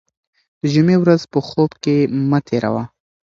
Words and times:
د 0.61 0.63
جمعې 0.73 0.95
ورځ 1.01 1.21
په 1.31 1.39
خوب 1.47 1.71
کې 1.83 1.95
مه 2.29 2.39
تېروه. 2.47 2.83